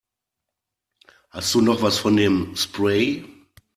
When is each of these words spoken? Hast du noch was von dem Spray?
Hast 1.29 1.53
du 1.53 1.61
noch 1.61 1.83
was 1.83 1.99
von 1.99 2.17
dem 2.17 2.55
Spray? 2.55 3.23